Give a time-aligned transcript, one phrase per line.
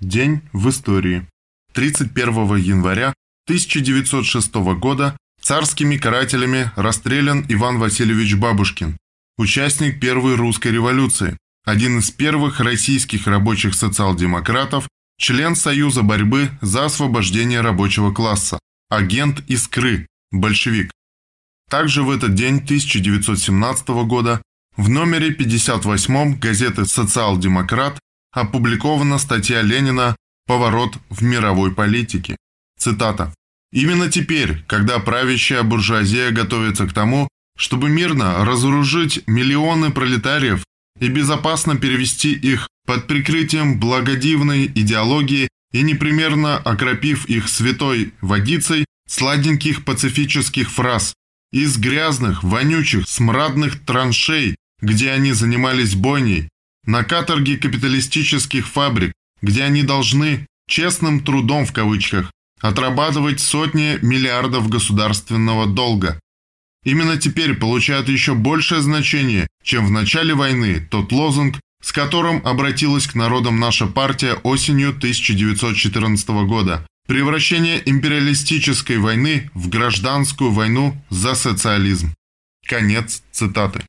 [0.00, 1.26] День в истории.
[1.74, 3.12] 31 января
[3.44, 8.96] 1906 года царскими карателями расстрелян Иван Васильевич Бабушкин,
[9.36, 11.36] участник Первой русской революции,
[11.66, 18.58] один из первых российских рабочих социал-демократов, член Союза борьбы за освобождение рабочего класса,
[18.88, 20.90] агент Искры, большевик.
[21.68, 24.40] Также в этот день 1917 года
[24.78, 27.98] в номере 58 газеты «Социал-демократ»
[28.32, 32.36] опубликована статья Ленина «Поворот в мировой политике».
[32.78, 33.34] Цитата.
[33.72, 40.64] «Именно теперь, когда правящая буржуазия готовится к тому, чтобы мирно разоружить миллионы пролетариев
[40.98, 49.84] и безопасно перевести их под прикрытием благодивной идеологии и непремерно окропив их святой водицей сладеньких
[49.84, 51.14] пацифических фраз
[51.52, 56.48] из грязных, вонючих, смрадных траншей, где они занимались бойней,
[56.90, 59.12] на каторге капиталистических фабрик,
[59.42, 66.18] где они должны «честным трудом» в кавычках отрабатывать сотни миллиардов государственного долга.
[66.84, 73.06] Именно теперь получает еще большее значение, чем в начале войны тот лозунг, с которым обратилась
[73.06, 82.12] к народам наша партия осенью 1914 года «Превращение империалистической войны в гражданскую войну за социализм».
[82.66, 83.84] Конец цитаты.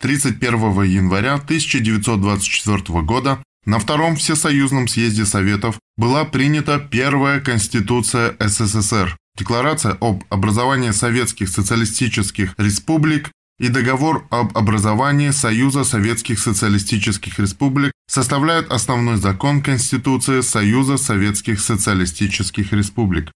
[0.00, 9.96] 31 января 1924 года на Втором Всесоюзном съезде Советов была принята первая Конституция СССР, Декларация
[10.00, 19.16] об образовании Советских Социалистических Республик и Договор об образовании Союза Советских Социалистических Республик составляют основной
[19.16, 23.32] закон Конституции Союза Советских Социалистических Республик.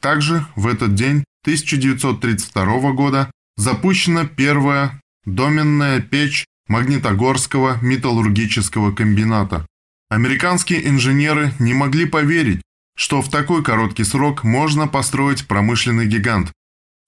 [0.00, 9.66] Также в этот день 1932 года запущена первая доменная печь Магнитогорского металлургического комбината.
[10.08, 12.62] Американские инженеры не могли поверить,
[12.96, 16.52] что в такой короткий срок можно построить промышленный гигант.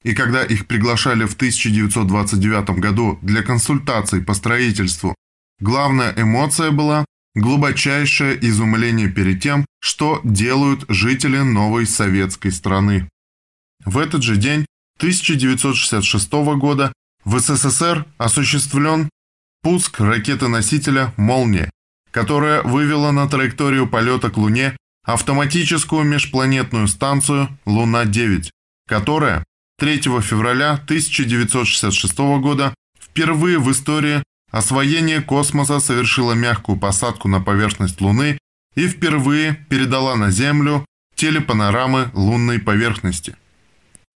[0.02, 5.14] И когда их приглашали в 1929 году для консультаций по строительству,
[5.60, 13.08] главная эмоция была глубочайшее изумление перед тем, что делают жители новой советской страны.
[13.84, 14.66] В этот же день
[14.98, 16.92] 1966 года
[17.24, 19.08] в СССР осуществлен
[19.62, 21.70] пуск ракеты-носителя «Молния»,
[22.10, 28.50] которая вывела на траекторию полета к Луне автоматическую межпланетную станцию «Луна-9»,
[28.88, 29.44] которая
[29.78, 38.38] 3 февраля 1966 года впервые в истории освоения космоса совершила мягкую посадку на поверхность Луны
[38.74, 40.84] и впервые передала на Землю
[41.14, 43.36] телепанорамы лунной поверхности.